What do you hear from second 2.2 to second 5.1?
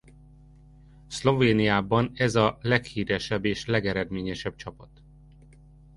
a leghíresebb és legeredményesebb csapat.